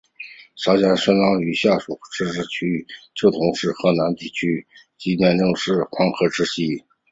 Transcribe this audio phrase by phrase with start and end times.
[0.55, 4.65] 辖境相当今宁夏回族自治区青铜峡市河西地区
[4.97, 6.83] 及永宁县西南部黄河之西。